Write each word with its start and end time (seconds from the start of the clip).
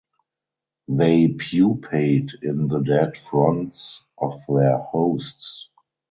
They 0.87 1.27
pupate 1.27 2.31
in 2.41 2.69
the 2.69 2.79
dead 2.79 3.15
fronds 3.17 4.03
of 4.17 4.33
their 4.47 4.79
hosts. 4.79 5.69